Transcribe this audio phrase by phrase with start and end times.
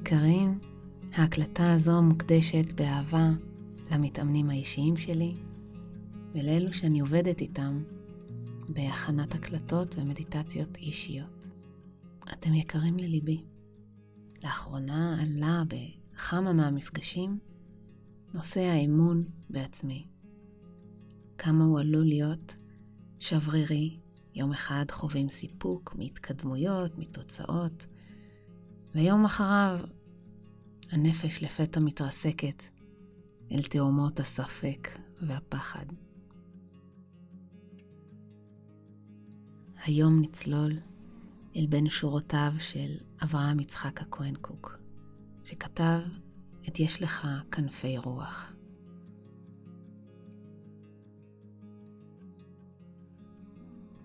[0.00, 0.58] יקרים,
[1.12, 3.30] ההקלטה הזו מוקדשת באהבה
[3.92, 5.34] למתאמנים האישיים שלי
[6.34, 7.82] ולאלו שאני עובדת איתם
[8.68, 11.46] בהכנת הקלטות ומדיטציות אישיות.
[12.32, 13.44] אתם יקרים לליבי.
[14.44, 17.38] לאחרונה עלה בכמה מהמפגשים
[18.34, 20.06] נושא האמון בעצמי.
[21.38, 22.56] כמה הוא עלול להיות
[23.18, 23.98] שברירי,
[24.34, 27.86] יום אחד חווים סיפוק מהתקדמויות, מתוצאות,
[28.94, 29.78] ויום אחריו
[30.92, 32.62] הנפש לפתע מתרסקת
[33.52, 34.88] אל תאומות הספק
[35.20, 35.86] והפחד.
[39.84, 40.72] היום נצלול
[41.56, 44.78] אל בין שורותיו של אברהם יצחק הכהן קוק,
[45.44, 46.00] שכתב
[46.68, 48.52] את יש לך כנפי רוח.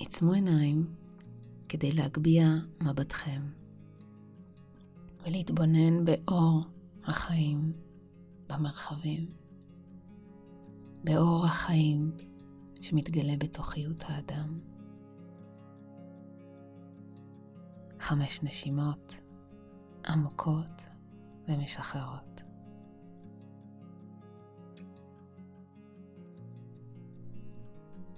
[0.00, 0.94] עצמו עיניים
[1.68, 3.61] כדי להגביה מבטכם
[5.24, 6.64] ולהתבונן באור
[7.04, 7.72] החיים
[8.48, 9.26] במרחבים,
[11.04, 12.12] באור החיים
[12.80, 14.60] שמתגלה בתוכיות האדם.
[18.00, 19.16] חמש נשימות
[20.08, 20.84] עמוקות
[21.48, 22.42] ומשחררות.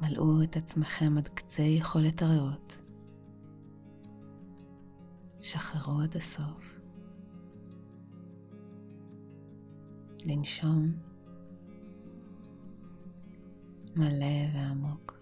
[0.00, 2.76] מלאו את עצמכם עד קצה יכולת הריאות.
[5.40, 6.69] שחררו עד הסוף.
[10.24, 10.92] לנשום
[13.96, 15.20] מלא ועמוק.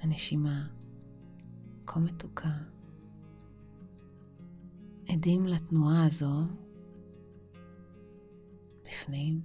[0.00, 0.68] הנשימה
[1.86, 2.58] כה מתוקה.
[5.08, 6.42] עדים לתנועה הזו
[8.84, 9.40] בפנים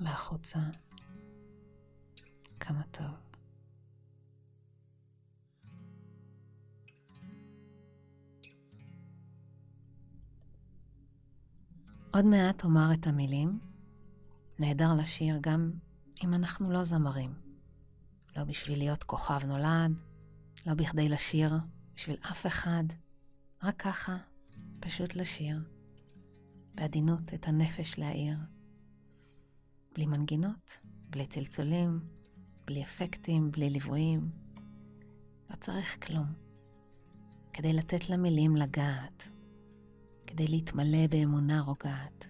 [0.00, 0.60] והחוצה.
[2.60, 3.33] כמה טוב.
[12.14, 13.58] עוד מעט אומר את המילים.
[14.58, 15.70] נהדר לשיר גם
[16.24, 17.34] אם אנחנו לא זמרים.
[18.36, 19.92] לא בשביל להיות כוכב נולד,
[20.66, 21.54] לא בכדי לשיר
[21.94, 22.84] בשביל אף אחד,
[23.62, 24.16] רק ככה,
[24.80, 25.58] פשוט לשיר.
[26.74, 28.38] בעדינות את הנפש להעיר.
[29.94, 30.78] בלי מנגינות,
[31.10, 32.00] בלי צלצולים,
[32.64, 34.30] בלי אפקטים, בלי ליוויים.
[35.50, 36.26] לא צריך כלום.
[37.52, 39.28] כדי לתת למילים לגעת,
[40.26, 42.24] כדי להתמלא באמונה רוגעת.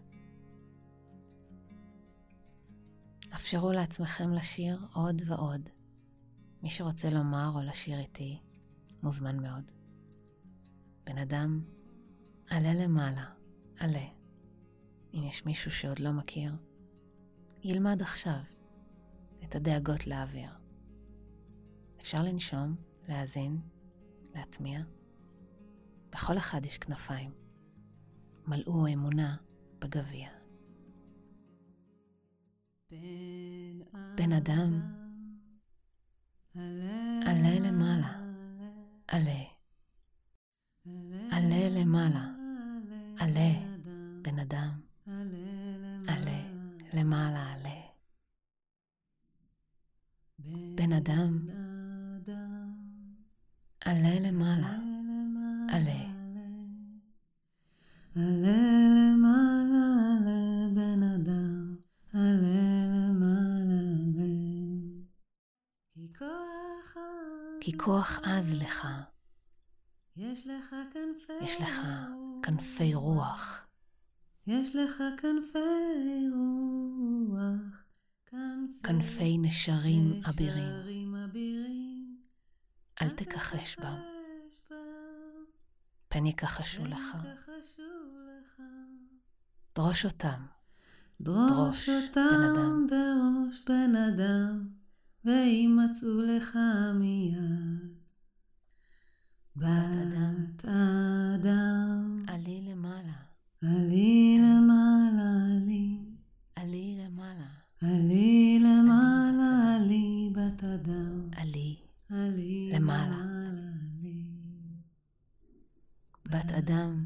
[3.35, 5.69] אפשרו לעצמכם לשיר עוד ועוד.
[6.63, 8.39] מי שרוצה לומר או לשיר איתי,
[9.03, 9.71] מוזמן מאוד.
[11.05, 11.65] בן אדם,
[12.51, 13.25] עלה למעלה,
[13.79, 14.09] עלה.
[15.15, 16.57] אם יש מישהו שעוד לא מכיר,
[17.63, 18.41] ילמד עכשיו
[19.45, 20.51] את הדאגות לאוויר.
[22.01, 22.77] אפשר לנשום,
[23.09, 23.61] להאזין,
[24.35, 24.81] להטמיע.
[26.11, 27.44] בכל אחד יש כנפיים.
[28.47, 29.37] מלאו אמונה
[29.79, 30.29] בגביע.
[34.17, 34.81] בן אדם,
[37.27, 38.21] עלה למעלה,
[39.09, 39.45] עלה.
[41.31, 42.29] עלה למעלה,
[43.19, 43.51] עלה,
[44.23, 44.81] בן אדם,
[46.09, 46.43] עלה
[46.93, 47.81] למעלה, עלה.
[50.75, 51.44] בן אדם,
[67.65, 68.89] כי כוח עז לך,
[70.17, 72.43] יש לך כנפי יש לך רוח.
[72.43, 73.67] כנפי רוח,
[74.47, 77.85] יש לך כנפי רוח,
[78.83, 81.13] כנפי, נשרים אבירים.
[83.03, 84.01] אל תכחש בם,
[86.09, 87.17] פן יכחשו לך.
[89.75, 90.47] דרוש אותם,
[91.21, 92.87] דרוש אותם אדם.
[92.87, 94.69] דרוש בן אדם,
[95.25, 96.59] וימצאו לך
[96.95, 97.95] מיד.
[99.57, 102.25] בת אדם.
[102.29, 103.13] עלי למעלה,
[103.63, 105.99] עלי למעלה עלי,
[106.57, 107.47] עלי למעלה,
[107.83, 111.77] עלי למעלה עלי, בת אדם, עלי,
[112.11, 113.21] עלי למעלה.
[116.27, 117.05] בת אדם,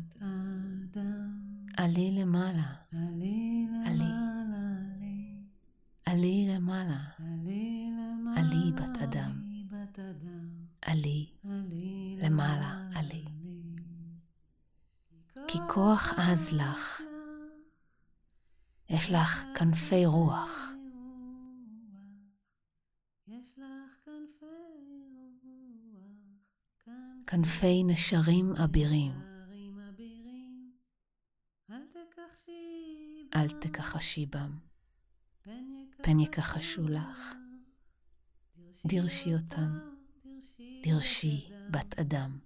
[1.76, 3.67] עלי למעלה, עלי.
[3.69, 4.17] למעלה
[4.94, 5.35] עלי.
[6.06, 7.68] עלי למעלה, עלי
[8.49, 9.49] עלי בת אדם.
[10.83, 11.27] עלי
[12.23, 13.25] למעלה, עלי.
[15.49, 17.00] כי כוח עז לך,
[18.89, 20.71] יש לך כנפי רוח,
[27.27, 29.12] כנפי נשרים אבירים,
[33.37, 34.59] אל תכחשי בם,
[36.03, 37.35] פן יכחשו לך.
[38.87, 39.79] דרשי אותם,
[40.83, 42.39] דרשי בת אדם,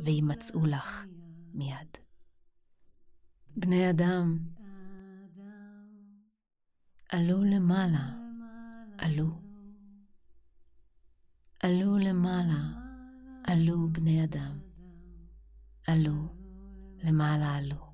[0.00, 1.06] וימצאו לך
[1.54, 1.88] מיד.
[3.56, 4.38] בני אדם,
[7.08, 8.14] עלו למעלה,
[8.98, 9.42] עלו.
[11.62, 12.62] עלו למעלה,
[13.44, 14.58] עלו בני אדם,
[15.86, 16.34] עלו,
[17.04, 17.86] למעלה עלו.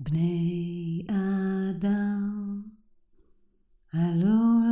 [0.00, 2.62] בני אדם,
[3.92, 4.65] עלו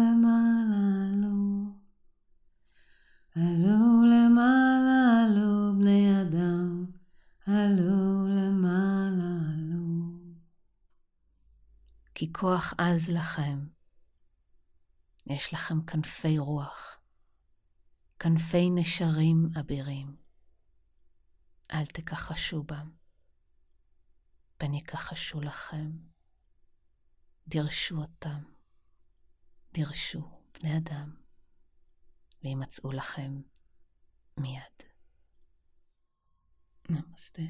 [12.14, 13.66] כי כוח עז לכם.
[15.26, 17.00] יש לכם כנפי רוח,
[18.19, 20.16] כנפי נשרים אבירים.
[21.72, 22.90] אל תכחשו בם,
[24.56, 25.90] פן יכחשו לכם.
[27.49, 28.43] דרשו אותם,
[29.72, 31.16] דרשו בני אדם,
[32.43, 33.40] וימצאו לכם
[34.37, 34.82] מיד.
[36.88, 37.43] נמסטה.